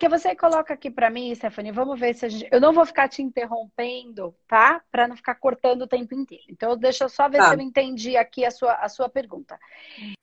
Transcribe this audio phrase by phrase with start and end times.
[0.00, 2.48] Porque você coloca aqui para mim, Stephanie, vamos ver se a gente.
[2.50, 4.82] Eu não vou ficar te interrompendo, tá?
[4.90, 6.44] Para não ficar cortando o tempo inteiro.
[6.48, 7.50] Então, deixa eu só ver tá.
[7.50, 9.60] se eu entendi aqui a sua, a sua pergunta.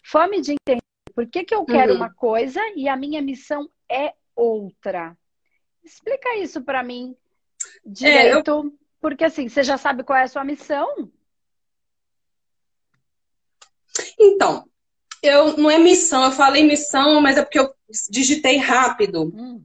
[0.03, 0.81] Fome de entender
[1.13, 1.97] por que, que eu quero uhum.
[1.97, 5.15] uma coisa e a minha missão é outra.
[5.83, 7.15] Explica isso para mim
[7.85, 8.73] direito, é, eu...
[8.99, 11.11] porque assim, você já sabe qual é a sua missão?
[14.19, 14.67] Então,
[15.21, 17.71] eu não é missão, eu falei missão, mas é porque eu
[18.09, 19.31] digitei rápido.
[19.35, 19.63] Hum.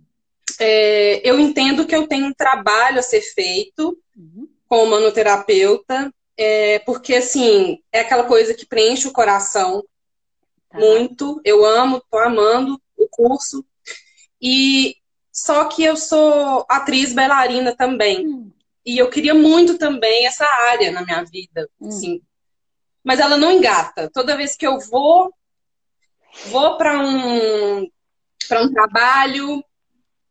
[0.59, 4.49] É, eu entendo que eu tenho um trabalho a ser feito uhum.
[4.69, 9.85] como manoterapeuta, é, porque assim, é aquela coisa que preenche o coração
[10.69, 10.79] tá.
[10.79, 11.41] muito.
[11.45, 13.65] Eu amo, tô amando o curso.
[14.41, 14.97] E
[15.33, 18.27] só que eu sou atriz bailarina também.
[18.27, 18.53] Hum.
[18.85, 21.89] E eu queria muito também essa área na minha vida, hum.
[21.89, 22.21] assim.
[23.05, 24.11] Mas ela não engata.
[24.13, 25.33] Toda vez que eu vou
[26.47, 27.89] vou para um
[28.49, 29.65] para um trabalho,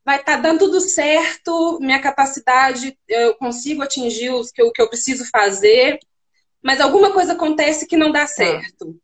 [0.03, 4.81] vai estar tá dando tudo certo, minha capacidade, eu consigo atingir os que eu, que
[4.81, 5.99] eu preciso fazer,
[6.61, 8.27] mas alguma coisa acontece que não dá tá.
[8.27, 8.99] certo.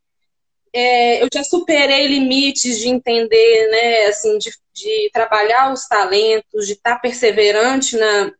[0.73, 6.73] É, eu já superei limites de entender, né, assim, de, de trabalhar os talentos, de
[6.73, 8.31] estar tá perseverante na,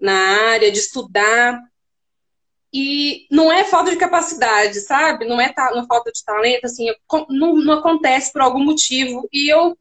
[0.00, 1.60] na área, de estudar.
[2.72, 5.24] E não é falta de capacidade, sabe?
[5.26, 6.86] Não é ta, não falta de talento, assim,
[7.30, 9.26] não, não acontece por algum motivo.
[9.32, 9.78] E eu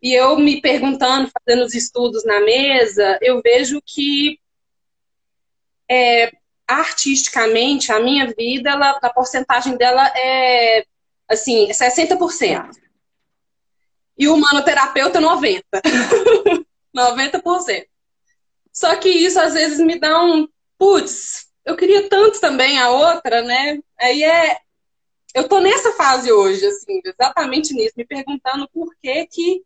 [0.00, 4.38] e eu me perguntando, fazendo os estudos na mesa, eu vejo que
[5.90, 6.32] é,
[6.66, 10.84] artisticamente a minha vida, ela, a porcentagem dela é
[11.28, 12.70] assim, 60%.
[14.16, 15.62] E o humanoterapeuta 90%.
[16.96, 17.86] 90%.
[18.72, 23.42] Só que isso às vezes me dá um putz, eu queria tanto também a outra,
[23.42, 23.78] né?
[23.98, 24.58] Aí é
[25.34, 29.62] eu tô nessa fase hoje, assim, exatamente nisso, me perguntando por que que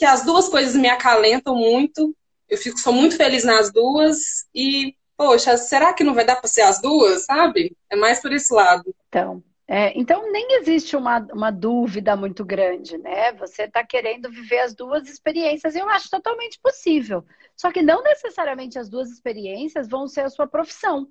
[0.00, 2.16] que as duas coisas me acalentam muito.
[2.48, 6.48] Eu fico, sou muito feliz nas duas e, poxa, será que não vai dar para
[6.48, 7.76] ser as duas, sabe?
[7.90, 8.94] É mais por esse lado.
[9.08, 13.32] Então, é, então nem existe uma, uma dúvida muito grande, né?
[13.34, 17.22] Você está querendo viver as duas experiências e eu acho totalmente possível.
[17.54, 21.08] Só que não necessariamente as duas experiências vão ser a sua profissão.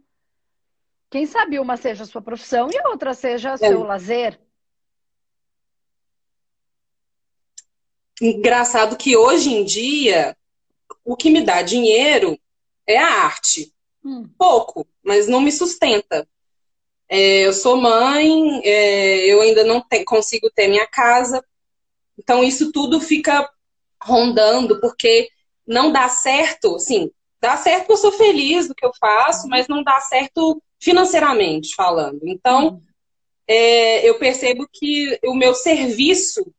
[1.12, 3.88] Quem sabe uma seja a sua profissão e a outra seja o seu é.
[3.88, 4.40] lazer.
[8.22, 10.35] Engraçado que hoje em dia
[11.06, 12.38] o que me dá dinheiro
[12.85, 13.74] é a arte.
[14.03, 14.30] Hum.
[14.38, 16.28] Pouco, mas não me sustenta.
[17.08, 21.44] É, eu sou mãe, é, eu ainda não te, consigo ter minha casa.
[22.18, 23.50] Então isso tudo fica
[24.02, 25.29] rondando, porque
[25.66, 29.68] não dá certo, sim, dá certo que eu sou feliz do que eu faço, mas
[29.68, 32.19] não dá certo financeiramente falando.
[32.24, 32.81] Então, hum.
[33.47, 36.53] é, eu percebo que o meu serviço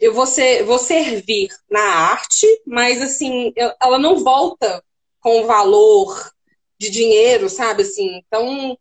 [0.00, 4.82] eu vou, ser, vou servir na arte, mas assim, ela não volta
[5.20, 6.32] com valor
[6.78, 7.82] de dinheiro, sabe?
[7.82, 8.78] Assim, então,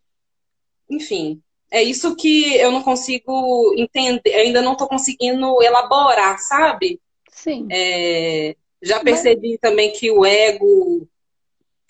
[0.89, 1.41] enfim,
[1.71, 7.01] é isso que eu não consigo entender, ainda não estou conseguindo elaborar, sabe?
[7.31, 7.67] Sim.
[7.71, 9.59] É, já percebi mas...
[9.59, 11.07] também que o ego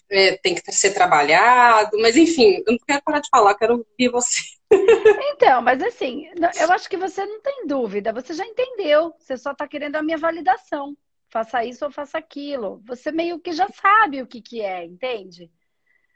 [0.10, 4.10] é, tem que ser trabalhado, mas enfim, eu não quero parar de falar, quero ouvir
[4.10, 4.57] você.
[4.72, 6.30] Então, mas assim,
[6.60, 10.04] eu acho que você não tem dúvida, você já entendeu, você só está querendo a
[10.04, 10.98] minha validação.
[11.30, 12.82] Faça isso ou faça aquilo.
[12.86, 15.52] Você meio que já sabe o que, que é, entende?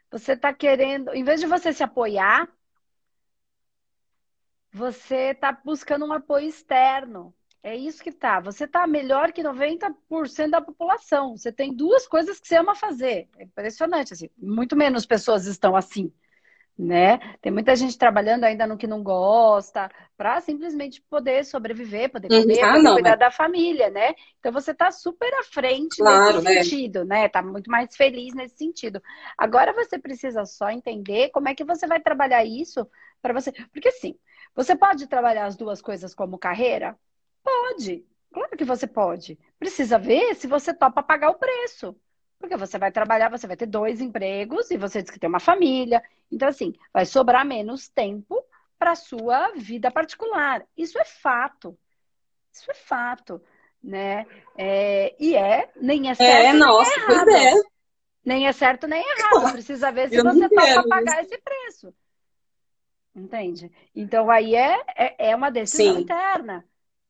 [0.10, 2.50] Você está querendo, em vez de você se apoiar,
[4.72, 7.34] você está buscando um apoio externo.
[7.64, 8.40] É isso que tá.
[8.40, 11.38] Você tá melhor que 90% da população.
[11.38, 13.30] Você tem duas coisas que você ama fazer.
[13.38, 14.30] É impressionante, assim.
[14.38, 16.12] Muito menos pessoas estão assim
[16.82, 17.20] né?
[17.40, 22.42] Tem muita gente trabalhando ainda no que não gosta, para simplesmente poder sobreviver, poder uhum.
[22.42, 24.16] comer, ah, poder não, cuidar da família, né?
[24.40, 26.64] Então você está super à frente claro, nesse né?
[26.64, 27.30] sentido, né?
[27.30, 29.02] Tá muito mais feliz nesse sentido.
[29.38, 32.88] Agora você precisa só entender como é que você vai trabalhar isso
[33.22, 34.16] para você, porque assim,
[34.56, 36.98] você pode trabalhar as duas coisas como carreira?
[37.44, 38.04] Pode.
[38.34, 39.38] Claro que você pode.
[39.60, 41.96] Precisa ver se você topa pagar o preço.
[42.42, 45.40] Porque você vai trabalhar, você vai ter dois empregos e você diz que tem uma
[45.40, 46.04] família.
[46.30, 48.44] Então, assim, vai sobrar menos tempo
[48.78, 50.66] para sua vida particular.
[50.76, 51.78] Isso é fato.
[52.52, 53.42] Isso é fato.
[53.82, 54.26] Né?
[54.58, 56.48] É, e é, nem é certo.
[56.48, 57.30] É, nossa, nem é errado.
[57.30, 57.72] É.
[58.24, 59.52] Nem é certo nem é errado.
[59.52, 61.94] Precisa ver se Eu você topa pagar esse preço.
[63.16, 63.72] Entende?
[63.96, 66.02] Então aí é, é, é uma decisão Sim.
[66.02, 66.66] interna.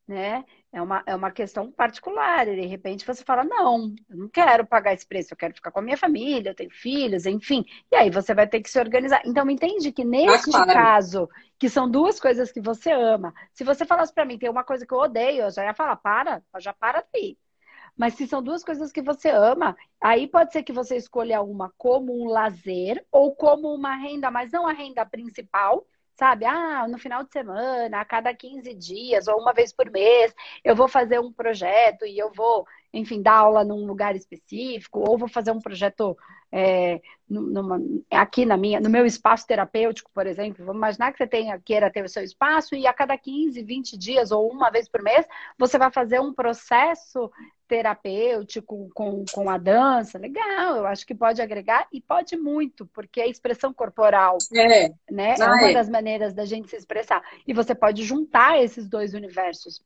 [0.07, 0.43] Né?
[0.73, 2.47] É uma, é uma questão particular.
[2.47, 5.69] E de repente você fala: não, eu não quero pagar esse preço, eu quero ficar
[5.69, 7.65] com a minha família, eu tenho filhos, enfim.
[7.91, 9.21] E aí você vai ter que se organizar.
[9.25, 10.73] Então, entende que neste ah, claro.
[10.73, 11.29] caso,
[11.59, 14.85] que são duas coisas que você ama, se você falasse para mim, tem uma coisa
[14.85, 17.37] que eu odeio, eu já ia falar: para, já para daí.
[17.97, 21.73] Mas se são duas coisas que você ama, aí pode ser que você escolha uma
[21.77, 25.85] como um lazer ou como uma renda, mas não a renda principal,
[26.21, 26.45] sabe?
[26.45, 30.31] Ah, no final de semana, a cada 15 dias ou uma vez por mês,
[30.63, 35.17] eu vou fazer um projeto e eu vou, enfim, dar aula num lugar específico, ou
[35.17, 36.17] vou fazer um projeto
[36.51, 36.99] é,
[37.29, 40.65] numa, aqui na minha, no meu espaço terapêutico, por exemplo.
[40.65, 43.97] Vamos imaginar que você tenha, queira ter o seu espaço e a cada 15, 20
[43.97, 45.25] dias ou uma vez por mês,
[45.57, 47.31] você vai fazer um processo
[47.69, 50.17] terapêutico com, com a dança.
[50.17, 55.35] Legal, eu acho que pode agregar e pode muito, porque a expressão corporal é, né,
[55.39, 55.73] é uma é.
[55.73, 57.23] das maneiras da gente se expressar.
[57.47, 59.81] E você pode juntar esses dois universos.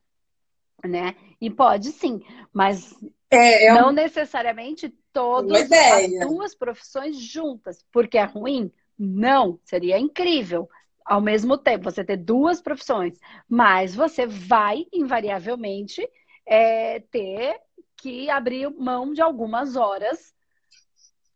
[0.88, 1.16] Né?
[1.40, 2.22] E pode sim,
[2.54, 2.94] mas
[3.30, 8.72] é, é não necessariamente todas as duas profissões juntas, porque é ruim?
[8.98, 10.70] Não, seria incrível.
[11.06, 16.08] Ao mesmo tempo, você ter duas profissões, mas você vai, invariavelmente,
[16.46, 17.60] é, ter
[17.98, 20.34] que abrir mão de algumas horas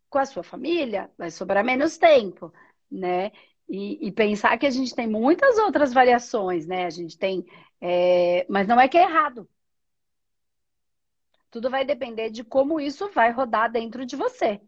[0.09, 2.51] com a sua família, vai sobrar menos tempo,
[2.91, 3.31] né?
[3.69, 6.85] E, e, pensar que a gente tem muitas outras variações, né?
[6.85, 7.45] A gente tem.
[7.81, 8.45] É...
[8.49, 9.47] Mas não é que é errado.
[11.51, 14.61] Tudo vai depender de como isso vai rodar dentro de você.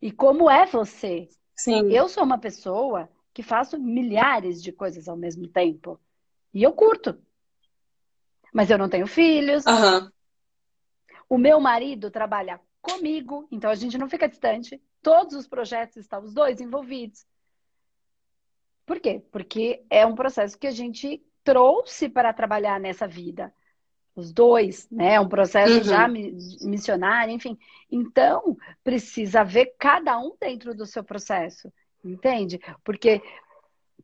[0.00, 1.28] E como é você.
[1.54, 1.90] Sim.
[1.90, 6.00] Eu sou uma pessoa que faço milhares de coisas ao mesmo tempo.
[6.54, 7.20] E eu curto.
[8.52, 9.64] Mas eu não tenho filhos.
[9.66, 10.10] Uhum.
[11.28, 14.82] O meu marido trabalha comigo, então a gente não fica distante.
[15.02, 17.26] Todos os projetos estão os dois envolvidos.
[18.84, 19.24] Por quê?
[19.30, 23.52] Porque é um processo que a gente trouxe para trabalhar nessa vida
[24.14, 25.14] os dois, né?
[25.14, 25.82] É um processo uhum.
[25.82, 27.58] já missionário, enfim.
[27.90, 31.72] Então, precisa ver cada um dentro do seu processo,
[32.04, 32.60] entende?
[32.84, 33.20] Porque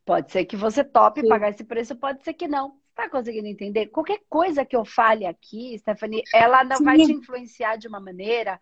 [0.05, 1.29] pode ser que você tope Sim.
[1.29, 2.77] pagar esse preço, pode ser que não.
[2.93, 3.87] Tá conseguindo entender?
[3.87, 6.83] Qualquer coisa que eu fale aqui, Stephanie, ela não Sim.
[6.83, 8.59] vai te influenciar de uma maneira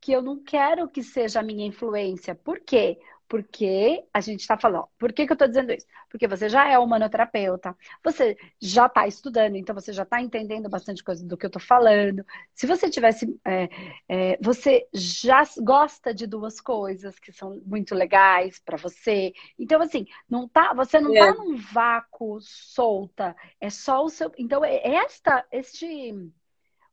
[0.00, 2.34] que eu não quero que seja a minha influência.
[2.34, 2.98] Por quê?
[3.28, 4.88] Porque a gente está falando.
[4.98, 5.86] Por que, que eu estou dizendo isso?
[6.08, 11.04] Porque você já é humanoterapeuta, você já está estudando, então você já está entendendo bastante
[11.04, 12.24] coisa do que eu estou falando.
[12.54, 13.38] Se você tivesse.
[13.44, 13.68] É,
[14.08, 19.34] é, você já gosta de duas coisas que são muito legais para você.
[19.58, 21.32] Então, assim, não tá, você não está é.
[21.34, 23.36] num vácuo solta.
[23.60, 24.32] É só o seu.
[24.38, 26.14] Então, é esta, este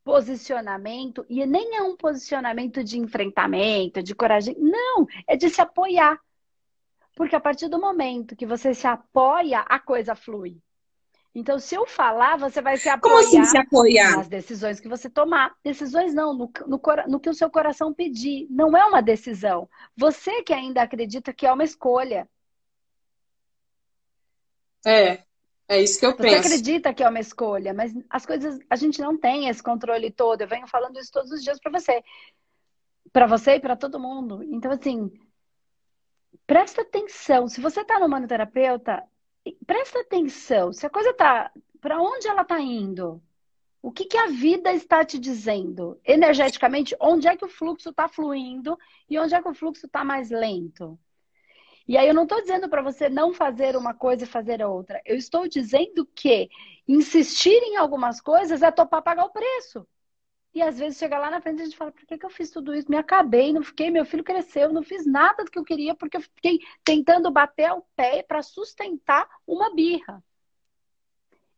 [0.06, 6.20] posicionamento, e nem é um posicionamento de enfrentamento, de coragem, não, é de se apoiar.
[7.15, 10.62] Porque a partir do momento que você se apoia, a coisa flui.
[11.33, 14.17] Então, se eu falar, você vai se apoiar, Como assim se apoiar?
[14.17, 15.53] nas decisões que você tomar.
[15.63, 18.47] Decisões não, no, no, no, que o seu coração pedir.
[18.50, 19.69] Não é uma decisão.
[19.97, 22.29] Você que ainda acredita que é uma escolha.
[24.85, 25.23] É,
[25.67, 26.44] é isso que eu você penso.
[26.44, 30.12] Você acredita que é uma escolha, mas as coisas, a gente não tem esse controle
[30.12, 30.41] todo.
[30.41, 32.01] Eu venho falando isso todos os dias para você.
[33.12, 34.41] Para você e para todo mundo.
[34.41, 35.12] Então, assim,
[36.45, 37.47] presta atenção.
[37.47, 39.03] Se você está no manoterapeuta,
[39.65, 40.74] presta atenção.
[40.74, 41.51] Se a coisa está.
[41.81, 43.21] Para onde ela está indo?
[43.81, 46.00] O que, que a vida está te dizendo?
[46.03, 48.75] Energeticamente, onde é que o fluxo está fluindo
[49.07, 50.97] e onde é que o fluxo está mais lento?
[51.88, 55.00] E aí eu não estou dizendo para você não fazer uma coisa e fazer outra.
[55.05, 56.50] Eu estou dizendo que
[56.88, 59.88] insistir em algumas coisas é topar pagar o preço.
[60.55, 62.29] E às vezes chega lá na frente e a gente fala, por que, que eu
[62.29, 62.89] fiz tudo isso?
[62.89, 66.15] Me acabei, não fiquei, meu filho cresceu, não fiz nada do que eu queria, porque
[66.15, 70.24] eu fiquei tentando bater o pé para sustentar uma birra.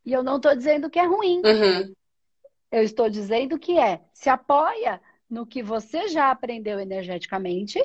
[0.03, 1.43] E eu não estou dizendo que é ruim.
[1.45, 1.93] Uhum.
[2.71, 4.99] Eu estou dizendo que é, se apoia
[5.29, 7.79] no que você já aprendeu energeticamente.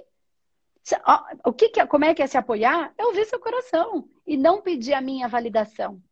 [1.45, 2.95] O que, que é, como é que é se apoiar?
[2.97, 6.03] É ouvir seu coração e não pedir a minha validação.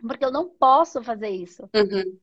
[0.00, 1.68] Porque eu não posso fazer isso.
[1.74, 2.18] Uhum.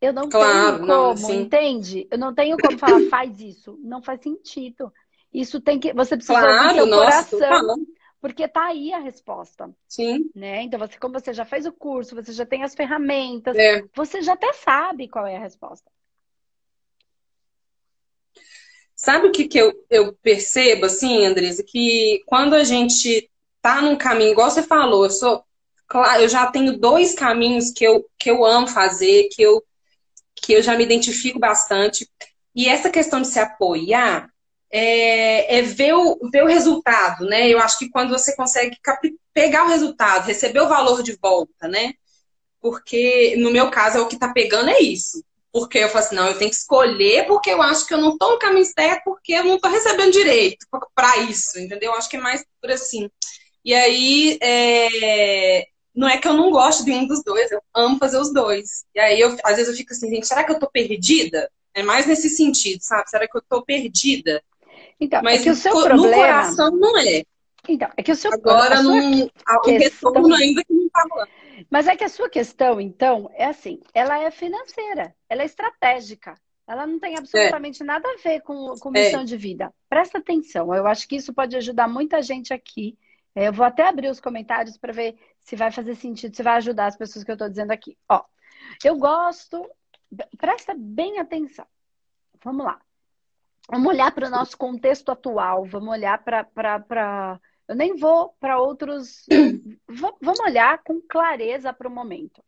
[0.00, 2.06] Eu não claro, tenho como, não, entende?
[2.10, 3.78] Eu não tenho como falar, faz isso.
[3.82, 4.92] Não faz sentido.
[5.32, 5.92] Isso tem que.
[5.92, 7.86] Você precisa claro, ouvir seu nossa, coração.
[8.20, 9.70] Porque tá aí a resposta.
[9.86, 10.30] Sim.
[10.34, 10.62] Né?
[10.62, 13.84] Então, você, como você já fez o curso, você já tem as ferramentas, é.
[13.94, 15.90] você já até sabe qual é a resposta.
[18.94, 21.62] Sabe o que, que eu, eu percebo, assim, Andresa?
[21.62, 25.44] Que quando a gente tá num caminho, igual você falou, eu sou.
[25.86, 29.62] Claro, eu já tenho dois caminhos que eu, que eu amo fazer, que eu
[30.46, 32.08] que eu já me identifico bastante.
[32.54, 34.30] E essa questão de se apoiar
[34.70, 37.48] é, é ver, o, ver o resultado, né?
[37.48, 38.76] Eu acho que quando você consegue
[39.34, 41.94] pegar o resultado, receber o valor de volta, né?
[42.66, 45.24] porque no meu caso é o que tá pegando é isso.
[45.52, 48.18] Porque eu falo assim, não, eu tenho que escolher porque eu acho que eu não
[48.18, 51.92] tô no caminho certo, porque eu não tô recebendo direito para isso, entendeu?
[51.92, 53.08] Eu acho que é mais por assim.
[53.64, 55.66] E aí, é...
[55.96, 58.84] não é que eu não gosto de um dos dois, eu amo fazer os dois.
[58.94, 61.50] E aí, eu, às vezes eu fico assim, gente, será que eu tô perdida?
[61.72, 63.08] É mais nesse sentido, sabe?
[63.08, 64.42] Será que eu tô perdida?
[65.00, 66.14] Então, Mas é que o seu no problema...
[66.14, 67.22] coração não é.
[67.68, 71.30] Então, é que o seu Agora, não, o retorno ainda que não tá rolando.
[71.70, 76.34] Mas é que a sua questão, então, é assim, ela é financeira, ela é estratégica.
[76.68, 77.86] Ela não tem absolutamente é.
[77.86, 79.24] nada a ver com, com missão é.
[79.24, 79.72] de vida.
[79.88, 82.98] Presta atenção, eu acho que isso pode ajudar muita gente aqui.
[83.34, 86.56] É, eu vou até abrir os comentários para ver se vai fazer sentido, se vai
[86.56, 87.96] ajudar as pessoas que eu estou dizendo aqui.
[88.08, 88.24] Ó,
[88.84, 89.64] eu gosto,
[90.36, 91.66] presta bem atenção.
[92.42, 92.80] Vamos lá.
[93.70, 99.26] Vamos olhar para o nosso contexto atual, vamos olhar para eu nem vou para outros.
[100.20, 102.40] Vamos olhar com clareza para o momento.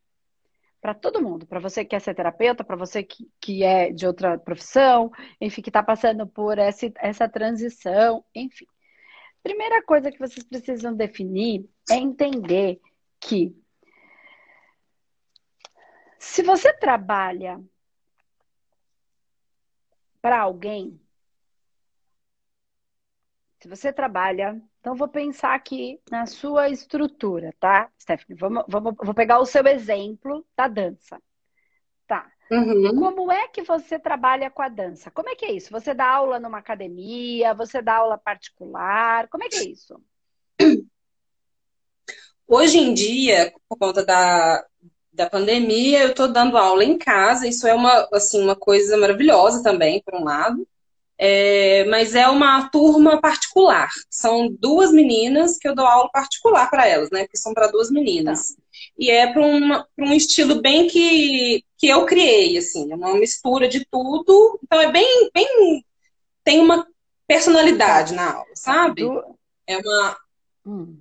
[0.80, 4.06] Para todo mundo, para você que quer ser terapeuta, para você que, que é de
[4.06, 8.66] outra profissão, enfim, que está passando por essa, essa transição, enfim.
[9.42, 12.80] Primeira coisa que vocês precisam definir é entender
[13.20, 13.54] que
[16.18, 17.62] se você trabalha
[20.20, 21.00] para alguém,
[23.60, 28.38] se você trabalha então, vou pensar aqui na sua estrutura, tá, Stephanie?
[28.38, 31.20] Vamos, vamos, vou pegar o seu exemplo da dança.
[32.50, 32.98] Uhum.
[32.98, 35.10] Como é que você trabalha com a dança?
[35.10, 35.70] Como é que é isso?
[35.70, 37.52] Você dá aula numa academia?
[37.54, 39.28] Você dá aula particular?
[39.28, 40.00] Como é que é isso?
[42.46, 44.64] Hoje em dia, por conta da,
[45.12, 47.46] da pandemia, eu estou dando aula em casa.
[47.46, 50.66] Isso é uma, assim, uma coisa maravilhosa também, por um lado.
[51.18, 53.90] É, mas é uma turma particular.
[54.08, 57.26] São duas meninas que eu dou aula particular para elas, né?
[57.26, 58.54] Que são para duas meninas.
[58.54, 58.62] Tá.
[58.98, 63.86] E é para um estilo bem que, que eu criei, assim, é uma mistura de
[63.88, 64.58] tudo.
[64.64, 65.84] Então é bem, bem.
[66.42, 66.84] Tem uma
[67.26, 69.02] personalidade na aula, sabe?
[69.66, 70.16] É uma.
[70.66, 71.00] Hum.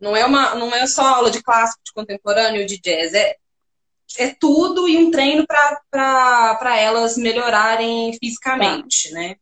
[0.00, 3.14] Não é uma, não é só aula de clássico, de contemporâneo, de jazz.
[3.14, 3.36] É,
[4.18, 9.14] é tudo e um treino para elas melhorarem fisicamente, tá.
[9.14, 9.36] né?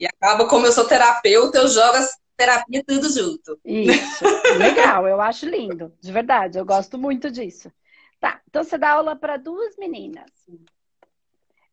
[0.00, 3.58] E acaba, como eu sou terapeuta, eu jogo as terapia tudo junto.
[3.64, 4.24] Isso,
[4.58, 7.72] legal, eu acho lindo, de verdade, eu gosto muito disso.
[8.20, 10.30] Tá, então você dá aula para duas meninas.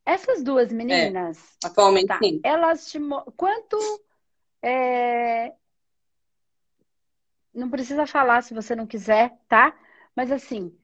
[0.06, 1.38] Essas duas meninas.
[1.64, 2.40] É, atualmente tá, sim.
[2.44, 3.00] Elas te.
[3.38, 3.78] Quanto.
[4.62, 5.54] É...
[7.54, 9.78] Não precisa falar se você não quiser, tá?
[10.16, 10.76] Mas assim,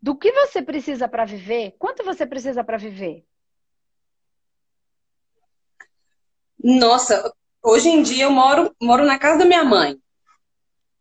[0.00, 3.26] do que você precisa para viver, quanto você precisa para viver?
[6.62, 9.98] Nossa, hoje em dia eu moro, moro na casa da minha mãe.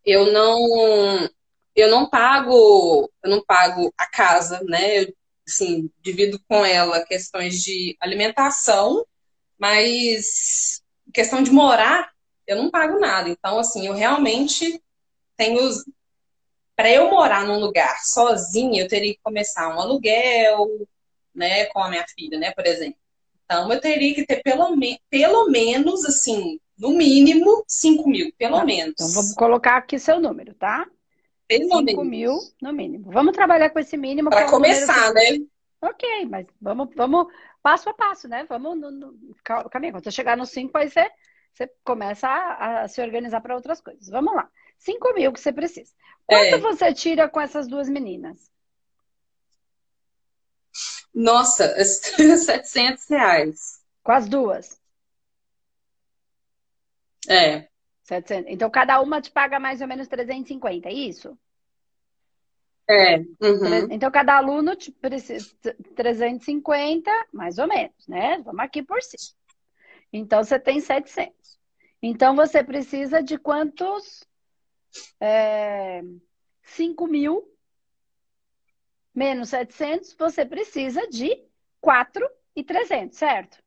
[0.05, 1.29] Eu não
[1.75, 5.03] eu não pago, eu não pago a casa, né?
[5.03, 5.13] Eu,
[5.47, 9.05] assim, divido com ela questões de alimentação,
[9.57, 10.81] mas
[11.13, 12.11] questão de morar,
[12.47, 13.29] eu não pago nada.
[13.29, 14.81] Então, assim, eu realmente
[15.37, 15.59] tenho
[16.75, 20.67] para eu morar num lugar sozinha, eu teria que começar um aluguel,
[21.33, 23.00] né, com a minha filha, né, por exemplo.
[23.51, 28.59] Então, eu teria que ter pelo, me pelo menos, assim, no mínimo, 5 mil, pelo
[28.59, 28.65] tá.
[28.65, 28.93] menos.
[28.93, 30.87] Então, vamos colocar aqui seu número, tá?
[31.49, 33.11] Pelo 5 mil no mínimo.
[33.11, 34.29] Vamos trabalhar com esse mínimo.
[34.29, 35.39] Para começar, né?
[35.81, 37.27] Ok, mas vamos, vamos
[37.61, 38.45] passo a passo, né?
[38.47, 39.35] Vamos no, no
[39.69, 39.93] caminho.
[39.93, 41.11] Quando você chegar no 5, aí você,
[41.51, 44.07] você começa a, a se organizar para outras coisas.
[44.07, 44.49] Vamos lá.
[44.77, 45.91] 5 mil que você precisa.
[46.25, 46.57] Quanto é.
[46.57, 48.49] você tira com essas duas meninas?
[51.13, 53.81] Nossa, 700 reais.
[54.03, 54.79] Com as duas?
[57.27, 57.67] É.
[58.03, 58.51] 700.
[58.51, 61.37] Então, cada uma te paga mais ou menos 350, é isso?
[62.89, 63.19] É.
[63.19, 63.87] Uhum.
[63.89, 65.53] Então, cada aluno te precisa
[65.95, 68.41] 350, mais ou menos, né?
[68.43, 69.33] Vamos aqui por cima.
[70.11, 71.59] Então, você tem 700.
[72.01, 74.27] Então, você precisa de quantos
[75.19, 76.01] é,
[76.63, 77.47] 5 mil
[79.13, 81.43] menos 700, você precisa de
[81.79, 83.57] 4,300, certo?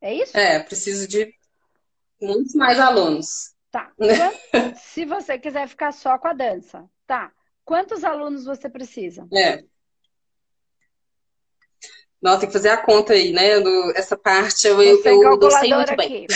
[0.00, 0.36] É isso?
[0.36, 1.34] É, preciso de
[2.20, 3.54] muitos mais alunos.
[3.70, 3.92] Tá.
[4.76, 7.32] se você quiser ficar só com a dança, tá.
[7.64, 9.26] Quantos alunos você precisa?
[9.32, 9.62] É.
[12.20, 13.60] Nossa, tem que fazer a conta aí, né?
[13.60, 15.96] Do, essa parte eu, eu, eu não sei muito aqui.
[15.96, 16.26] bem.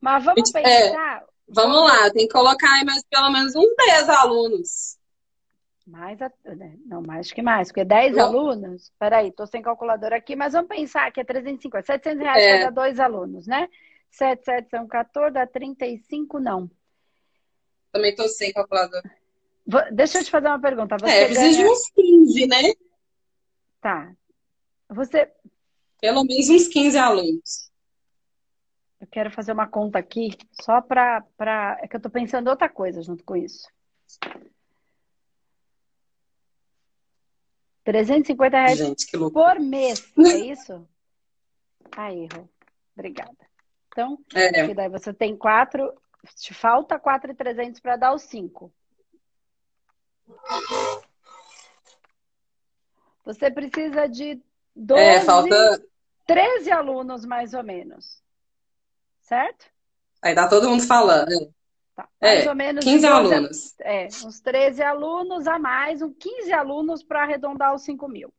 [0.00, 0.62] Mas vamos é.
[0.62, 1.22] pensar.
[1.22, 1.28] É.
[1.50, 4.97] Vamos lá, tem que colocar aí mais pelo menos uns 10 alunos.
[5.88, 8.26] Mais, né, não, mais que mais, porque 10 não.
[8.26, 12.58] alunos, peraí, tô sem calculadora aqui, mas vamos pensar que é 350, 700 reais é.
[12.58, 13.70] cada dois alunos, né?
[14.10, 16.70] 7, 7 são 14, dá 35, não.
[17.90, 19.10] Também tô sem calculadora.
[19.90, 20.98] Deixa eu te fazer uma pergunta.
[20.98, 21.64] Você é, precisa ganha...
[21.64, 22.72] de uns 15, né?
[23.80, 24.12] Tá.
[24.90, 25.30] Você.
[26.00, 27.70] Pelo menos uns 15 alunos.
[29.00, 31.22] Eu quero fazer uma conta aqui, só para.
[31.36, 31.78] Pra...
[31.80, 33.66] É que eu estou pensando outra coisa junto com isso.
[37.88, 40.86] 350 reais Gente, por mês, é isso?
[41.96, 42.46] Ah, erro.
[42.94, 43.34] Obrigada.
[43.88, 44.74] Então, é.
[44.74, 45.90] daí você tem quatro,
[46.36, 48.70] te falta 4,300 para dar os cinco.
[53.24, 54.38] Você precisa de
[54.76, 55.82] 12, é, falta...
[56.26, 58.22] 13 alunos, mais ou menos.
[59.22, 59.64] Certo?
[60.20, 61.52] Aí tá todo mundo falando.
[61.98, 63.74] Tá, mais é, ou menos 15 alunos.
[63.80, 68.32] É, uns 13 alunos a mais, uns 15 alunos para arredondar os 5 mil.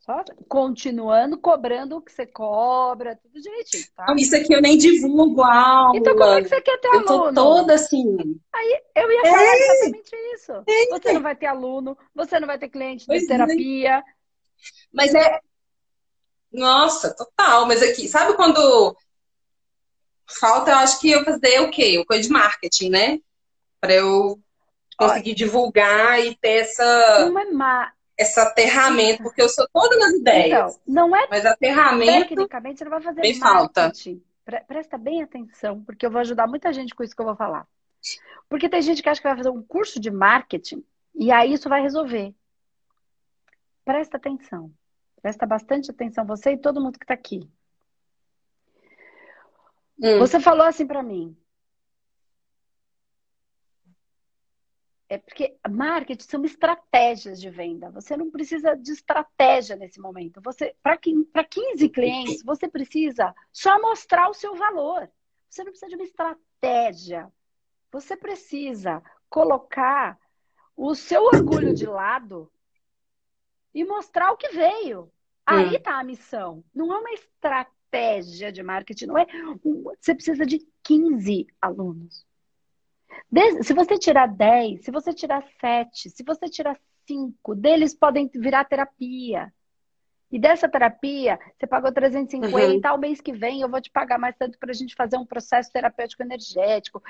[0.00, 4.14] Só continuando cobrando o que você cobra, tudo direitinho, tá?
[4.18, 5.96] Isso aqui eu nem divulgo a aula.
[5.96, 7.04] Então como é que você quer ter aluno?
[7.04, 8.38] Eu tô toda assim.
[8.52, 9.56] Aí eu ia falar é.
[9.56, 10.52] exatamente isso.
[10.52, 10.86] É.
[10.90, 13.96] Você não vai ter aluno, você não vai ter cliente de terapia.
[13.96, 14.02] É.
[14.92, 15.40] Mas é...
[16.52, 17.64] Nossa, total.
[17.66, 18.94] Mas aqui, sabe quando
[20.38, 21.98] falta, eu acho que eu fazer o quê?
[21.98, 23.18] O coisa de marketing, né?
[23.80, 24.38] Para eu
[24.96, 27.28] conseguir Olha, divulgar e ter essa...
[27.28, 30.74] Não é má essa aterramento, porque eu sou todas as ideias.
[30.74, 32.28] Então, não é mas aterramento.
[32.28, 33.90] Tecnicamente, não vai fazer bem falta.
[34.68, 37.66] Presta bem atenção, porque eu vou ajudar muita gente com isso que eu vou falar.
[38.46, 40.84] Porque tem gente que acha que vai fazer um curso de marketing
[41.14, 42.34] e aí isso vai resolver.
[43.86, 44.70] Presta atenção.
[45.22, 47.48] Presta bastante atenção, você e todo mundo que está aqui.
[50.00, 50.18] Hum.
[50.18, 51.36] Você falou assim para mim:
[55.10, 57.90] É porque marketing são estratégias de venda.
[57.90, 60.40] Você não precisa de estratégia nesse momento.
[60.40, 65.10] Você, para 15 clientes, você precisa só mostrar o seu valor.
[65.48, 67.30] Você não precisa de uma estratégia.
[67.90, 70.16] Você precisa colocar
[70.76, 72.48] o seu orgulho de lado
[73.74, 75.12] e mostrar o que veio.
[75.44, 76.00] Aí está hum.
[76.00, 76.64] a missão.
[76.72, 77.79] Não é uma estratégia
[78.52, 79.26] de marketing, não é.
[80.00, 82.24] Você precisa de 15 alunos.
[83.62, 88.64] Se você tirar 10, se você tirar 7, se você tirar 5, deles podem virar
[88.64, 89.52] terapia.
[90.30, 92.94] E dessa terapia, você pagou 350, uhum.
[92.94, 95.26] ao mês que vem eu vou te pagar mais tanto para a gente fazer um
[95.26, 97.02] processo terapêutico energético.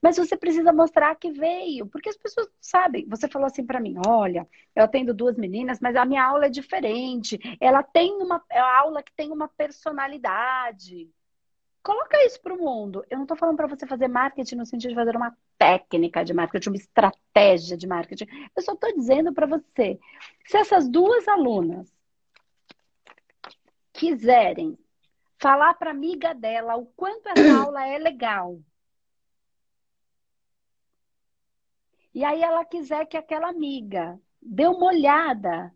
[0.00, 3.04] Mas você precisa mostrar que veio, porque as pessoas sabem.
[3.08, 6.50] Você falou assim para mim: olha, eu atendo duas meninas, mas a minha aula é
[6.50, 7.38] diferente.
[7.60, 11.10] Ela tem uma é uma aula que tem uma personalidade.
[11.82, 13.04] Coloca isso para o mundo.
[13.10, 16.34] Eu não estou falando para você fazer marketing no sentido de fazer uma técnica de
[16.34, 18.26] marketing, uma estratégia de marketing.
[18.54, 19.98] Eu só estou dizendo para você,
[20.44, 21.97] se essas duas alunas
[23.98, 24.78] quiserem
[25.38, 28.60] falar para amiga dela o quanto essa aula é legal.
[32.14, 35.74] E aí ela quiser que aquela amiga dê uma olhada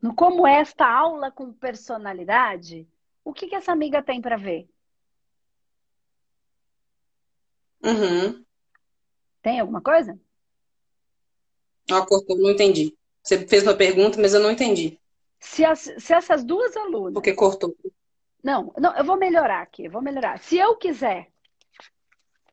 [0.00, 2.88] no como é esta aula com personalidade,
[3.24, 4.68] o que, que essa amiga tem para ver?
[7.82, 8.44] Uhum.
[9.42, 10.18] Tem alguma coisa?
[11.90, 12.96] Ah, cortou, não entendi.
[13.22, 14.98] Você fez uma pergunta, mas eu não entendi.
[15.38, 17.14] Se, as, se essas duas alunas.
[17.14, 17.76] Porque cortou.
[18.42, 20.38] Não, não, eu vou melhorar aqui, vou melhorar.
[20.38, 21.30] Se eu quiser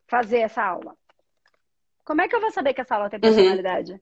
[0.07, 0.95] fazer essa aula,
[2.03, 3.35] como é que eu vou saber que essa aula tem uhum.
[3.35, 3.93] personalidade?
[3.93, 3.99] Uhum.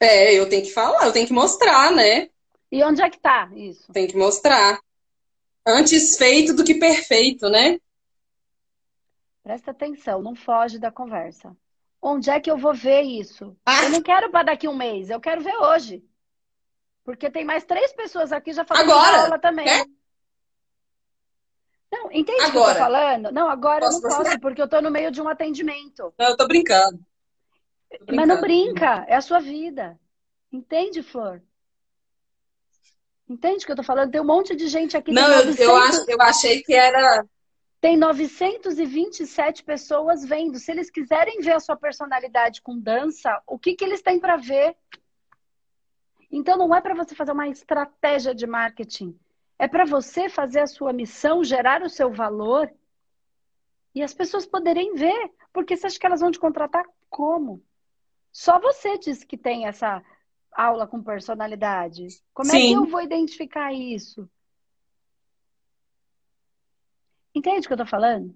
[0.00, 2.30] É, eu tenho que falar, eu tenho que mostrar, né?
[2.70, 3.92] E onde é que tá isso?
[3.92, 4.80] Tem que mostrar.
[5.66, 7.80] Antes feito do que perfeito, né?
[9.42, 11.56] Presta atenção, não foge da conversa.
[12.00, 13.56] Onde é que eu vou ver isso?
[13.66, 13.84] Ah.
[13.84, 16.04] Eu não quero para daqui um mês, eu quero ver hoje.
[17.04, 19.68] Porque tem mais três pessoas aqui já falando agora, aula também.
[19.68, 19.84] É?
[21.90, 23.32] Não, entende o que eu tô falando?
[23.32, 26.12] Não, agora posso eu não posso, porque eu tô no meio de um atendimento.
[26.18, 26.98] Não, eu tô brincando.
[27.90, 28.16] tô brincando.
[28.16, 29.98] Mas não brinca, é a sua vida.
[30.52, 31.42] Entende, Flor?
[33.28, 34.10] Entende o que eu tô falando?
[34.10, 35.12] Tem um monte de gente aqui.
[35.12, 35.58] Não, 900...
[35.60, 37.26] eu, acho, eu achei que era.
[37.80, 40.58] Tem 927 pessoas vendo.
[40.58, 44.36] Se eles quiserem ver a sua personalidade com dança, o que, que eles têm para
[44.36, 44.76] ver?
[46.30, 49.18] Então não é para você fazer uma estratégia de marketing.
[49.58, 52.72] É para você fazer a sua missão, gerar o seu valor
[53.94, 55.32] e as pessoas poderem ver.
[55.52, 57.62] Porque você acha que elas vão te contratar como?
[58.32, 60.02] Só você diz que tem essa
[60.52, 62.08] aula com personalidade?
[62.34, 62.56] Como Sim.
[62.56, 64.28] é que eu vou identificar isso?
[67.38, 68.34] Entende o que eu tô falando?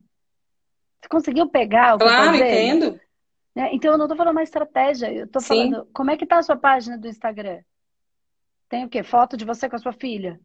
[1.01, 3.01] Você conseguiu pegar o que claro, eu tô entendo.
[3.55, 3.71] Né?
[3.73, 5.49] Então eu não tô falando uma estratégia, eu tô Sim.
[5.49, 7.61] falando como é que tá a sua página do Instagram?
[8.69, 9.03] Tem o quê?
[9.03, 10.41] Foto de você com a sua filha?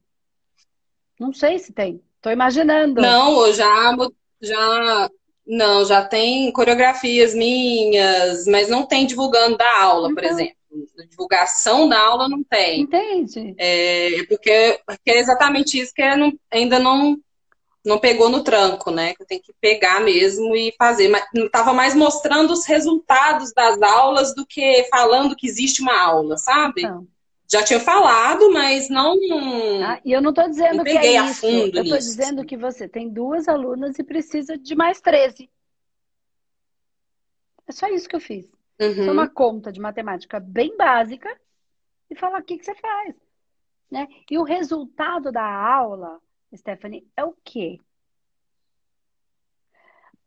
[1.19, 2.01] Não sei se tem.
[2.19, 2.99] Tô imaginando.
[2.99, 3.95] Não, eu já,
[4.41, 5.09] Já,
[5.45, 10.31] não, já tem coreografias minhas, mas não tem divulgando da aula, por então.
[10.31, 10.57] exemplo.
[11.09, 12.81] Divulgação da aula não tem.
[12.81, 13.55] Entende?
[13.57, 16.01] É, porque, porque é exatamente isso que
[16.51, 17.17] ainda não,
[17.87, 19.15] não pegou no tranco, né?
[19.15, 21.07] Que eu tenho que pegar mesmo e fazer.
[21.07, 26.37] Mas estava mais mostrando os resultados das aulas do que falando que existe uma aula,
[26.37, 26.81] sabe?
[26.81, 27.07] Então.
[27.49, 29.13] Já tinha falado, mas não.
[29.81, 31.45] Ah, e eu não estou dizendo que é isso.
[31.45, 35.49] eu estou dizendo que você tem duas alunas e precisa de mais 13.
[37.65, 38.51] É só isso que eu fiz.
[38.79, 39.11] Uhum.
[39.11, 41.35] uma conta de matemática bem básica
[42.11, 43.15] e falar o que, que você faz.
[43.89, 44.07] Né?
[44.29, 46.19] E o resultado da aula,
[46.55, 47.79] Stephanie, é o quê?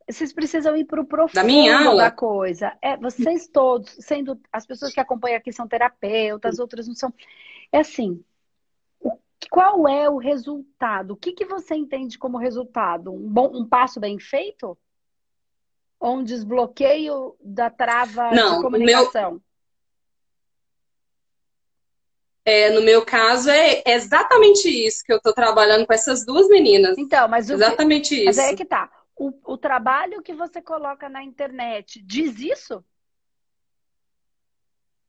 [0.09, 2.05] Vocês precisam ir para o profundo da, minha aula?
[2.05, 2.77] da coisa.
[2.83, 7.15] É, vocês todos, sendo as pessoas que acompanham aqui são terapeutas, outras não são.
[7.71, 8.23] É assim,
[9.49, 11.13] qual é o resultado?
[11.13, 13.13] O que, que você entende como resultado?
[13.13, 14.77] Um, bom, um passo bem feito?
[15.99, 19.33] Ou um desbloqueio da trava não, de comunicação?
[19.33, 19.43] Meu...
[22.45, 26.97] É, no meu caso, é exatamente isso que eu estou trabalhando com essas duas meninas.
[26.97, 28.17] Então, mas exatamente que...
[28.17, 28.25] isso.
[28.27, 32.83] Mas é que tá o, o trabalho que você coloca na internet diz isso?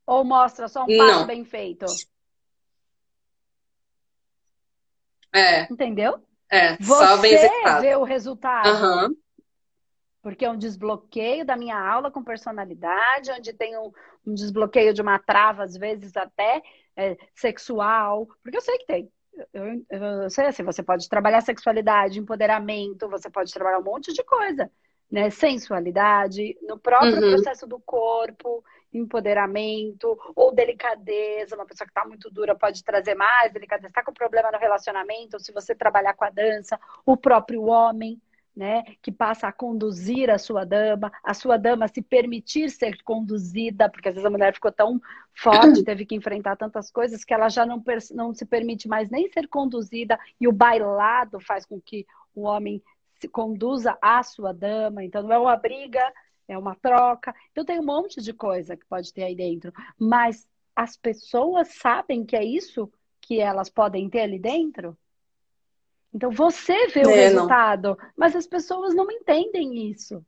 [0.06, 1.86] Ou mostra só um passo bem feito?
[5.34, 5.62] É.
[5.72, 6.22] Entendeu?
[6.50, 7.80] É, você só bem executado.
[7.80, 8.68] vê o resultado.
[8.68, 9.16] Uhum.
[10.22, 13.92] Porque é um desbloqueio da minha aula com personalidade, onde tem um,
[14.26, 16.62] um desbloqueio de uma trava, às vezes até
[16.96, 18.28] é, sexual.
[18.42, 19.12] Porque eu sei que tem
[19.52, 24.22] eu, eu sei assim, você pode trabalhar sexualidade, empoderamento, você pode trabalhar um monte de
[24.24, 24.70] coisa,
[25.10, 25.30] né?
[25.30, 27.30] Sensualidade, no próprio uhum.
[27.32, 31.56] processo do corpo, empoderamento ou delicadeza.
[31.56, 33.88] Uma pessoa que está muito dura pode trazer mais delicadeza.
[33.88, 38.20] Está com problema no relacionamento, ou se você trabalhar com a dança, o próprio homem
[38.54, 43.88] né, que passa a conduzir a sua dama, a sua dama se permitir ser conduzida,
[43.88, 45.00] porque às vezes a mulher ficou tão
[45.34, 47.82] forte, teve que enfrentar tantas coisas, que ela já não,
[48.14, 52.82] não se permite mais nem ser conduzida, e o bailado faz com que o homem
[53.20, 56.02] se conduza a sua dama, então não é uma briga,
[56.48, 57.34] é uma troca.
[57.52, 62.24] Então tem um monte de coisa que pode ter aí dentro, mas as pessoas sabem
[62.24, 64.98] que é isso que elas podem ter ali dentro?
[66.12, 68.08] Então você vê o é, resultado, não.
[68.16, 70.24] mas as pessoas não entendem isso.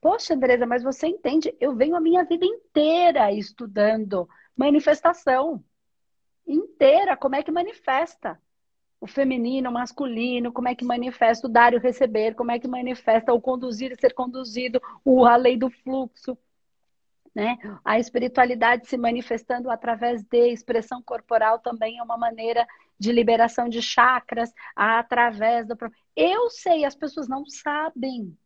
[0.00, 1.54] Poxa, Andresa, mas você entende?
[1.58, 5.64] Eu venho a minha vida inteira estudando manifestação.
[6.46, 8.38] Inteira, como é que manifesta?
[9.00, 12.58] O feminino, o masculino, como é que manifesta o dar e o receber, como é
[12.58, 16.36] que manifesta o conduzir e ser conduzido, o, a lei do fluxo.
[17.34, 17.56] Né?
[17.84, 22.66] A espiritualidade se manifestando através de expressão corporal também é uma maneira
[22.98, 25.76] de liberação de chakras através do.
[26.16, 28.36] Eu sei, as pessoas não sabem.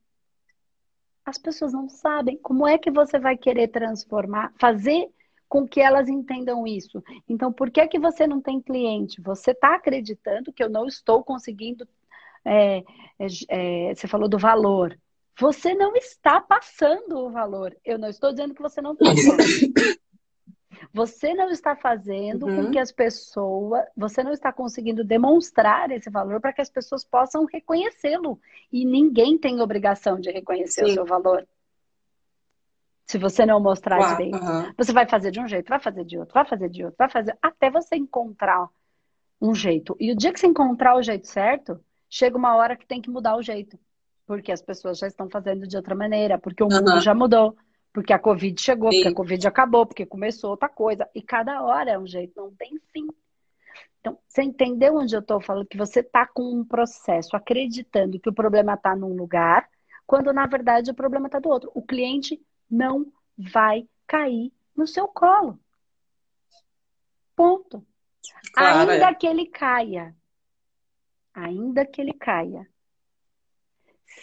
[1.24, 2.38] As pessoas não sabem.
[2.38, 5.08] Como é que você vai querer transformar, fazer
[5.48, 7.02] com que elas entendam isso?
[7.28, 9.20] Então, por que, que você não tem cliente?
[9.20, 11.86] Você está acreditando que eu não estou conseguindo.
[12.44, 12.78] É,
[13.18, 14.98] é, é, você falou do valor.
[15.38, 17.76] Você não está passando o valor.
[17.84, 19.04] Eu não estou dizendo que você não está.
[20.92, 22.64] Você não está fazendo uhum.
[22.64, 27.04] com que as pessoas, você não está conseguindo demonstrar esse valor para que as pessoas
[27.04, 28.40] possam reconhecê-lo.
[28.72, 30.90] E ninguém tem obrigação de reconhecer Sim.
[30.90, 31.46] o seu valor.
[33.06, 34.36] Se você não mostrar Uau, direito.
[34.36, 34.72] Uhum.
[34.76, 37.08] Você vai fazer de um jeito, vai fazer de outro, vai fazer de outro, vai
[37.08, 37.36] fazer.
[37.40, 38.68] Até você encontrar
[39.40, 39.96] um jeito.
[39.98, 43.10] E o dia que você encontrar o jeito certo, chega uma hora que tem que
[43.10, 43.78] mudar o jeito.
[44.26, 46.76] Porque as pessoas já estão fazendo de outra maneira, porque o uhum.
[46.76, 47.56] mundo já mudou.
[47.92, 48.98] Porque a Covid chegou, Sim.
[48.98, 51.08] porque a Covid acabou, porque começou outra coisa.
[51.14, 53.06] E cada hora é um jeito, não tem fim.
[54.00, 55.66] Então, você entendeu onde eu estou falando?
[55.66, 59.68] Que você está com um processo acreditando que o problema está num lugar,
[60.06, 61.70] quando na verdade o problema está do outro.
[61.74, 65.58] O cliente não vai cair no seu colo.
[67.34, 67.84] Ponto.
[68.52, 69.14] Claro, ainda é.
[69.14, 70.14] que ele caia.
[71.34, 72.68] Ainda que ele caia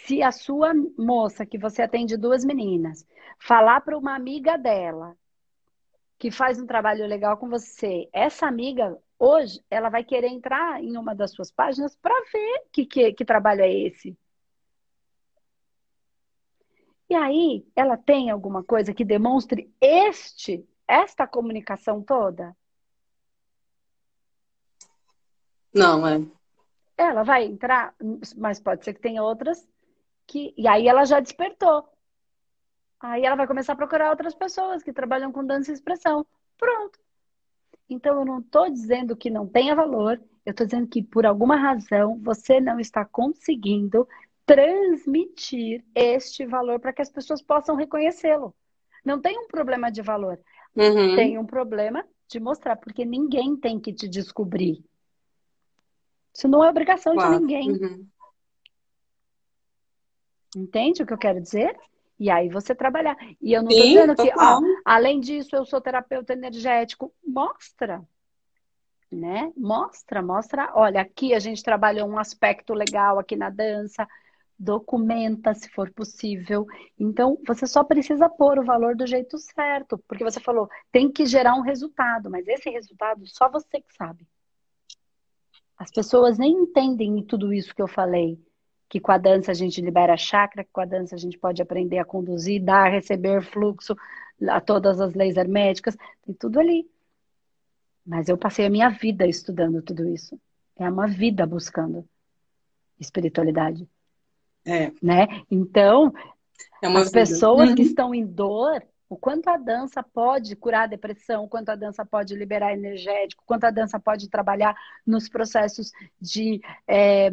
[0.04, 3.06] se a sua moça, que você atende duas meninas,
[3.38, 5.16] falar para uma amiga dela
[6.18, 10.96] que faz um trabalho legal com você, essa amiga hoje ela vai querer entrar em
[10.96, 14.16] uma das suas páginas para ver que, que, que trabalho é esse.
[17.08, 22.56] E aí, ela tem alguma coisa que demonstre este, esta comunicação toda?
[25.72, 26.20] Não, é.
[26.96, 27.94] Ela vai entrar,
[28.36, 29.68] mas pode ser que tenha outras
[30.26, 30.54] que.
[30.56, 31.88] E aí ela já despertou.
[33.00, 36.26] Aí ela vai começar a procurar outras pessoas que trabalham com dança e expressão.
[36.56, 36.98] Pronto.
[37.88, 41.56] Então eu não estou dizendo que não tenha valor, eu estou dizendo que por alguma
[41.56, 44.08] razão você não está conseguindo
[44.44, 48.54] transmitir este valor para que as pessoas possam reconhecê-lo.
[49.04, 50.38] Não tem um problema de valor,
[50.74, 51.14] uhum.
[51.14, 54.84] tem um problema de mostrar, porque ninguém tem que te descobrir.
[56.34, 57.34] Isso não é obrigação claro.
[57.34, 57.70] de ninguém.
[57.70, 58.06] Uhum.
[60.56, 61.78] Entende o que eu quero dizer?
[62.18, 63.14] E aí você trabalhar.
[63.42, 67.12] E eu não estou dizendo que, ó, além disso, eu sou terapeuta energético.
[67.22, 68.02] Mostra.
[69.12, 69.52] Né?
[69.54, 70.72] Mostra, mostra.
[70.74, 74.08] Olha, aqui a gente trabalhou um aspecto legal aqui na dança.
[74.58, 76.66] Documenta, se for possível.
[76.98, 79.98] Então, você só precisa pôr o valor do jeito certo.
[80.08, 82.30] Porque você falou, tem que gerar um resultado.
[82.30, 84.26] Mas esse resultado, só você que sabe.
[85.76, 88.40] As pessoas nem entendem tudo isso que eu falei
[88.88, 91.60] que com a dança a gente libera chakra, que com a dança a gente pode
[91.60, 93.96] aprender a conduzir, dar, receber fluxo,
[94.48, 96.88] a todas as leis herméticas, tem tudo ali.
[98.04, 100.38] Mas eu passei a minha vida estudando tudo isso.
[100.76, 102.06] É uma vida buscando
[103.00, 103.88] espiritualidade.
[104.64, 104.92] É.
[105.02, 105.26] Né?
[105.50, 106.12] Então,
[106.82, 107.10] é as vida.
[107.12, 107.88] pessoas que uhum.
[107.88, 112.04] estão em dor, o quanto a dança pode curar a depressão, o quanto a dança
[112.04, 117.30] pode liberar energético, o quanto a dança pode trabalhar nos processos de é,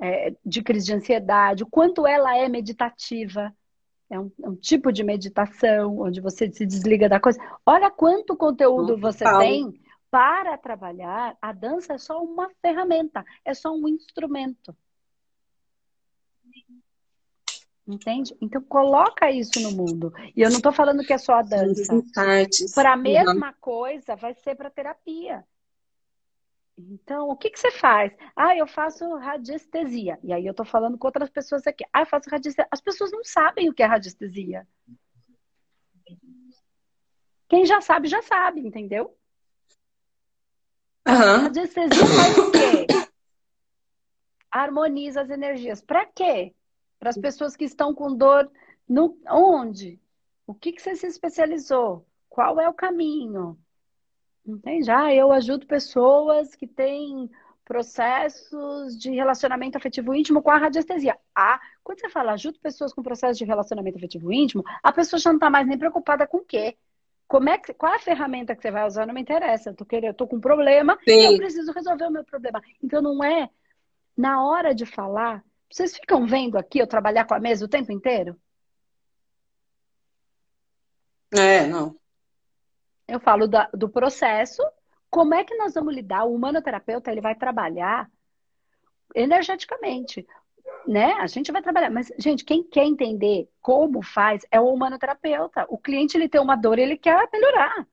[0.00, 3.54] é, de crise de ansiedade, o quanto ela é meditativa.
[4.10, 7.38] É um, é um, tipo de meditação onde você se desliga da coisa.
[7.66, 9.78] Olha quanto conteúdo você tem
[10.10, 11.36] para trabalhar.
[11.42, 14.74] A dança é só uma ferramenta, é só um instrumento.
[17.86, 18.36] Entende?
[18.40, 20.12] Então coloca isso no mundo.
[20.36, 22.02] E eu não estou falando que é só a dança.
[22.74, 25.44] Para a mesma coisa vai ser para terapia.
[26.78, 28.12] Então, o que, que você faz?
[28.36, 30.18] Ah, eu faço radiestesia.
[30.22, 31.84] E aí eu tô falando com outras pessoas aqui.
[31.92, 32.68] Ah, eu faço radiestesia.
[32.70, 34.66] As pessoas não sabem o que é radiestesia.
[37.48, 39.16] Quem já sabe, já sabe, entendeu?
[41.08, 41.42] Uhum.
[41.42, 42.86] Radiestesia faz o quê?
[44.50, 45.82] Harmoniza as energias.
[45.82, 46.54] Para quê?
[47.00, 48.50] Para as pessoas que estão com dor
[48.88, 50.00] no onde?
[50.46, 52.06] O que, que você se especializou?
[52.28, 53.58] Qual é o caminho?
[54.48, 54.90] Entende?
[54.90, 57.30] Ah, eu ajudo pessoas que têm
[57.66, 61.18] processos de relacionamento afetivo íntimo com a radiestesia.
[61.34, 65.28] Ah, quando você fala ajudo pessoas com processo de relacionamento afetivo íntimo, a pessoa já
[65.28, 66.78] não está mais nem preocupada com o quê?
[67.26, 69.06] Como é que, qual é a ferramenta que você vai usar?
[69.06, 69.68] Não me interessa.
[69.68, 71.20] Eu tô, querendo, eu tô com um problema Sim.
[71.20, 72.62] e eu preciso resolver o meu problema.
[72.82, 73.50] Então não é
[74.16, 75.44] na hora de falar.
[75.70, 78.34] Vocês ficam vendo aqui eu trabalhar com a mesa o tempo inteiro?
[81.30, 81.94] É, não.
[83.08, 84.62] Eu falo da, do processo,
[85.10, 86.24] como é que nós vamos lidar?
[86.24, 88.10] O humanoterapeuta ele vai trabalhar
[89.14, 90.26] energeticamente,
[90.86, 91.12] né?
[91.14, 95.66] A gente vai trabalhar, mas gente, quem quer entender como faz é o humanoterapeuta.
[95.68, 97.86] O cliente ele tem uma dor, ele quer melhorar.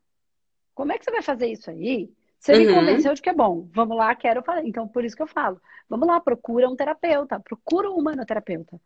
[0.74, 2.12] Como é que você vai fazer isso aí?
[2.38, 2.60] Você uhum.
[2.60, 3.68] me convenceu de que é bom.
[3.74, 4.66] Vamos lá, quero falar.
[4.66, 5.60] Então, por isso que eu falo.
[5.90, 8.80] Vamos lá, procura um terapeuta, procura um humanoterapeuta.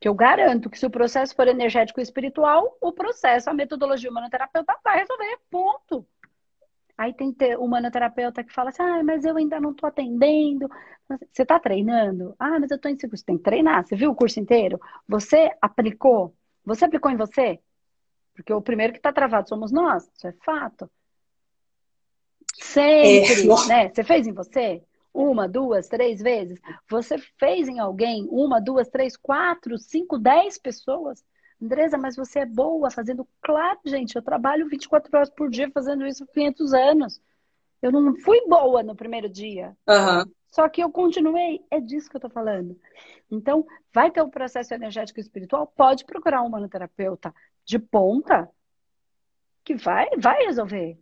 [0.00, 4.10] Que eu garanto que se o processo for energético e espiritual, o processo, a metodologia
[4.10, 5.38] humanoterapeuta vai resolver.
[5.50, 6.06] Ponto.
[6.96, 10.68] Aí tem humanoterapeuta que fala assim, ah, mas eu ainda não estou atendendo.
[11.32, 12.34] Você está treinando?
[12.38, 13.16] Ah, mas eu estou inseguro.
[13.16, 13.86] Você tem que treinar.
[13.86, 14.80] Você viu o curso inteiro?
[15.08, 16.34] Você aplicou?
[16.64, 17.58] Você aplicou em você?
[18.34, 20.10] Porque o primeiro que está travado somos nós.
[20.14, 20.90] Isso é fato.
[22.54, 23.66] Sempre, é.
[23.68, 23.88] né?
[23.88, 24.82] Você fez em você?
[25.12, 26.60] Uma, duas, três vezes.
[26.88, 31.24] Você fez em alguém uma, duas, três, quatro, cinco, dez pessoas.
[31.60, 33.28] Andresa, mas você é boa fazendo.
[33.42, 37.22] Claro, gente, eu trabalho 24 horas por dia fazendo isso há 500 anos.
[37.82, 39.76] Eu não fui boa no primeiro dia.
[39.88, 40.32] Uhum.
[40.50, 41.60] Só que eu continuei.
[41.70, 42.78] É disso que eu tô falando.
[43.30, 45.66] Então, vai ter um processo energético e espiritual?
[45.66, 48.50] Pode procurar um manoterapeuta de ponta
[49.64, 50.98] que vai, vai resolver.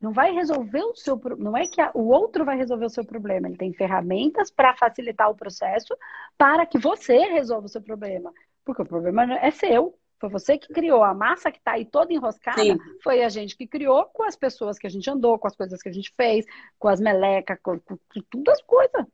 [0.00, 3.04] Não vai resolver o seu não é que a, o outro vai resolver o seu
[3.04, 5.94] problema, ele tem ferramentas para facilitar o processo
[6.38, 8.32] para que você resolva o seu problema,
[8.64, 9.94] porque o problema é seu.
[10.18, 12.60] Foi você que criou a massa que está aí toda enroscada.
[12.60, 12.78] Sim.
[13.02, 15.80] Foi a gente que criou com as pessoas que a gente andou, com as coisas
[15.80, 16.44] que a gente fez,
[16.78, 19.06] com as melecas, com, com, com todas as coisas.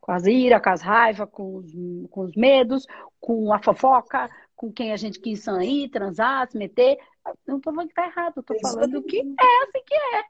[0.00, 1.62] Com as ira, com as raivas, com
[2.10, 2.86] com os medos,
[3.18, 6.98] com a fofoca, com quem a gente quis sair, transar, se meter.
[7.46, 10.24] Não estou falando que tá errado, tô falando que é assim que é.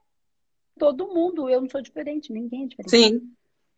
[0.78, 2.90] Todo mundo, eu não sou diferente, ninguém é diferente.
[2.90, 3.32] Sim.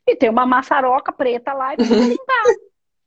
[0.07, 2.45] E tem uma maçaroca preta lá e precisa limpar.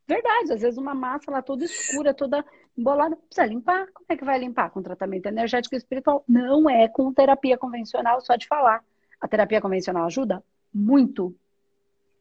[0.08, 2.46] Verdade, às vezes uma massa lá toda escura, toda
[2.78, 3.88] embolada, precisa limpar.
[3.94, 4.70] Como é que vai limpar?
[4.70, 6.24] Com tratamento energético e espiritual?
[6.28, 8.82] Não é com terapia convencional, só de falar.
[9.20, 10.42] A terapia convencional ajuda
[10.74, 11.36] muito.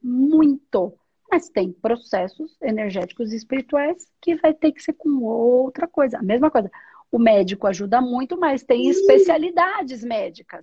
[0.03, 0.99] Muito.
[1.33, 6.19] Mas tem processos energéticos e espirituais que vai ter que ser com outra coisa.
[6.19, 6.71] A mesma coisa.
[7.11, 10.63] O médico ajuda muito, mas tem especialidades médicas.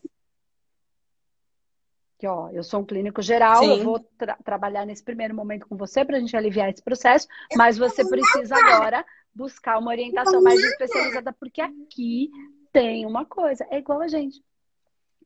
[2.20, 3.80] que ó, eu sou um clínico geral, Sim.
[3.80, 7.28] eu vou tra trabalhar nesse primeiro momento com você para a gente aliviar esse processo,
[7.56, 9.04] mas você precisa agora
[9.34, 12.30] buscar uma orientação mais especializada, porque aqui
[12.72, 14.40] tem uma coisa, é igual a gente.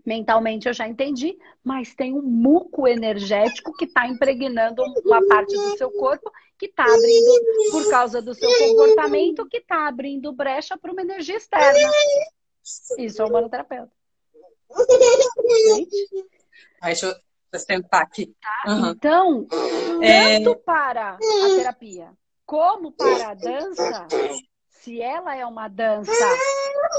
[0.06, 5.78] Mentalmente eu já entendi, mas tem um muco energético que está impregnando uma parte do
[5.78, 10.92] seu corpo, que está abrindo, por causa do seu comportamento, que está abrindo brecha para
[10.92, 11.90] uma energia externa.
[12.98, 13.92] Isso é o manoterapeuta.
[15.76, 16.08] Gente?
[16.82, 18.36] deixa eu sentar aqui.
[18.68, 18.90] Uhum.
[18.90, 19.48] Então,
[20.02, 20.40] é.
[20.40, 20.56] tanto é...
[20.56, 21.18] para a
[21.56, 22.12] terapia
[22.46, 24.08] como para a dança,
[24.84, 26.12] se ela é uma dança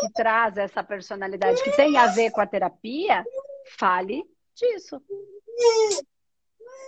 [0.00, 3.22] que traz essa personalidade que tem a ver com a terapia,
[3.76, 5.02] fale disso.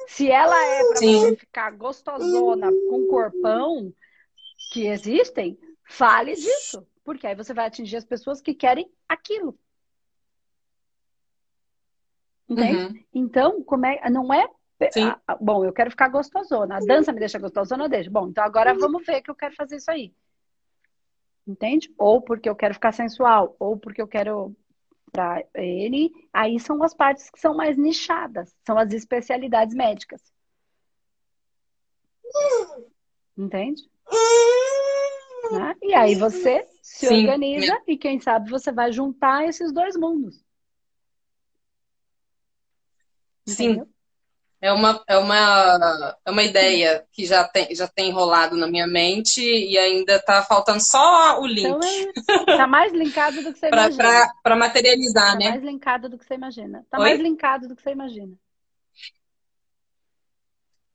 [0.08, 3.92] Se ela é para você ficar gostosona com corpão
[4.72, 6.86] que existem, fale disso.
[7.04, 9.58] Porque aí você vai atingir as pessoas que querem aquilo.
[12.48, 12.78] Entende?
[12.78, 13.04] Uhum.
[13.12, 14.48] Então, como é, não é.
[15.26, 16.76] Ah, bom, eu quero ficar gostosona.
[16.76, 18.10] A dança me deixa gostosona, eu deixo.
[18.10, 20.14] Bom, então agora vamos ver que eu quero fazer isso aí.
[21.46, 21.94] Entende?
[21.96, 24.54] Ou porque eu quero ficar sensual, ou porque eu quero
[25.12, 26.12] para ele.
[26.32, 30.20] Aí são as partes que são mais nichadas, são as especialidades médicas.
[33.36, 33.82] Entende?
[35.50, 35.76] Né?
[35.82, 37.20] E aí você se Sim.
[37.20, 40.44] organiza e quem sabe você vai juntar esses dois mundos.
[43.46, 43.86] Sim.
[44.60, 48.86] É uma, é, uma, é uma ideia que já tem, já tem rolado na minha
[48.86, 51.66] mente e ainda tá faltando só o link.
[51.66, 54.32] Então é tá mais linkado do que você pra, imagina.
[54.42, 55.50] Para materializar, tá né?
[55.50, 56.86] mais linkado do que você imagina.
[56.90, 57.04] Tá Oi?
[57.04, 58.32] mais linkado do que você imagina.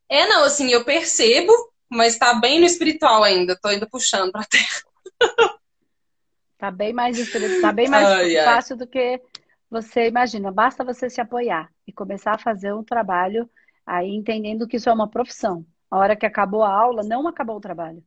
[0.10, 1.54] É, não, assim, eu percebo,
[1.88, 3.56] mas tá bem no espiritual ainda.
[3.56, 4.82] Tô ainda puxando pra terra.
[6.58, 7.18] Tá bem mais,
[7.62, 8.80] tá bem mais ai, fácil ai.
[8.80, 9.22] do que
[9.72, 13.50] você imagina, basta você se apoiar e começar a fazer um trabalho
[13.86, 15.66] aí entendendo que isso é uma profissão.
[15.90, 18.04] A hora que acabou a aula, não acabou o trabalho.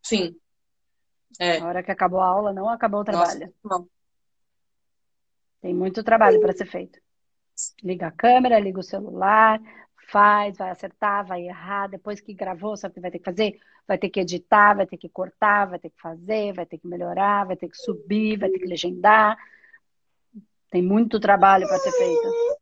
[0.00, 0.38] Sim.
[1.40, 1.58] É.
[1.58, 3.52] A hora que acabou a aula, não acabou o trabalho.
[3.64, 3.88] Nossa,
[5.60, 7.00] Tem muito trabalho para ser feito.
[7.82, 9.60] Liga a câmera, liga o celular,
[10.08, 13.58] faz, vai acertar, vai errar, depois que gravou, sabe o que vai ter que fazer?
[13.86, 16.86] Vai ter que editar, vai ter que cortar, vai ter que fazer, vai ter que
[16.86, 19.36] melhorar, vai ter que subir, vai ter que legendar.
[20.70, 22.58] Tem muito trabalho para ser feito.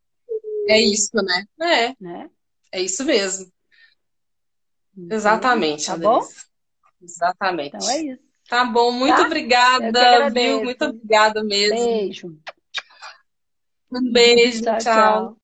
[0.67, 1.45] É isso, né?
[1.61, 1.95] É.
[1.99, 2.29] Né?
[2.71, 3.51] É isso mesmo.
[4.95, 5.07] Uhum.
[5.09, 5.85] Exatamente.
[5.85, 6.21] Tá bom?
[7.01, 7.75] Exatamente.
[7.75, 8.27] Então é isso.
[8.49, 9.25] Tá bom, muito tá?
[9.25, 10.63] obrigada, viu?
[10.63, 11.75] Muito obrigada mesmo.
[11.75, 12.39] Beijo.
[13.91, 14.77] Um beijo, tchau.
[14.77, 14.83] tchau.
[14.83, 15.35] tchau.